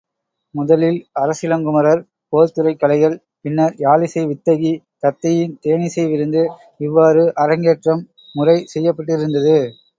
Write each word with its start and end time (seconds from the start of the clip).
முதலில் 0.55 0.97
அரசிளங்குமரர் 1.15 2.01
போர்த்துறைக் 2.33 2.79
கலைகள், 2.79 3.15
பின்னர் 3.43 3.75
யாழிசை 3.79 4.23
வித்தகி 4.31 4.73
தத்தையின் 5.03 5.55
தேனிசை 5.63 6.05
விருந்து 6.09 6.43
இவ்வாறு 6.79 7.25
அரங்கேற்றம் 7.43 8.03
முறை 8.35 8.59
செய்யப்பட்டிருந்தது. 8.73 9.57